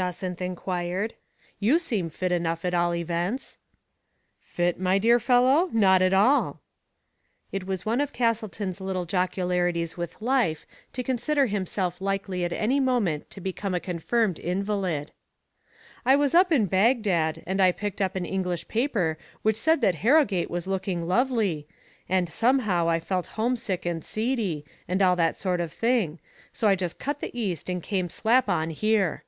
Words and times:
Jacynth 0.00 0.40
inquired." 0.40 1.14
You 1.68 1.80
seem 1.80 2.08
fit 2.08 2.30
enough 2.30 2.64
at 2.64 2.72
all 2.72 2.94
events.'*" 2.94 3.58
Fit, 4.40 4.78
my 4.78 4.96
dear 4.96 5.18
fellow? 5.18 5.70
not 5.72 6.02
at 6.02 6.12
all." 6.14 6.60
It 7.50 7.66
was 7.66 7.84
one 7.84 8.00
of 8.00 8.12
Castleton's 8.12 8.80
little 8.80 9.06
jocularities 9.06 9.96
with 9.96 10.22
life 10.22 10.64
to 10.92 11.02
consider 11.02 11.46
himself 11.46 12.00
likely 12.00 12.44
at 12.44 12.52
any 12.52 12.78
moment 12.78 13.28
to 13.30 13.40
become 13.40 13.74
a 13.74 13.80
confirmed 13.80 14.38
invalid." 14.38 15.10
I 16.06 16.14
was 16.14 16.32
up 16.32 16.52
in 16.52 16.66
Bag 16.66 17.02
dad, 17.02 17.42
and 17.44 17.60
I 17.60 17.72
picked 17.72 18.00
up 18.00 18.14
an 18.14 18.24
English 18.24 18.68
paper 18.68 19.18
which 19.42 19.56
said 19.56 19.80
that 19.80 19.96
Harrogate 19.96 20.48
was 20.48 20.68
looking 20.68 21.08
lovely, 21.08 21.66
and 22.08 22.32
somehow 22.32 22.88
I 22.88 23.00
felt 23.00 23.26
homesick 23.34 23.84
and 23.84 24.04
seedy, 24.04 24.64
and 24.86 25.02
all 25.02 25.16
that 25.16 25.36
sort 25.36 25.58
of 25.60 25.72
thing, 25.72 26.20
so 26.52 26.68
I 26.68 26.76
just 26.76 27.00
cut 27.00 27.18
the 27.18 27.36
East 27.36 27.68
and 27.68 27.82
came 27.82 28.08
slap 28.08 28.48
on 28.48 28.70
here." 28.70 29.24